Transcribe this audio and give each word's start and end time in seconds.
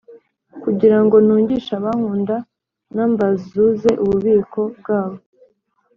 kugira 0.63 0.97
ngo 1.03 1.15
ntungishe 1.25 1.71
abankunda, 1.79 2.35
numberszuze 2.93 3.89
ububiko 4.03 4.61
bwabo 4.77 5.17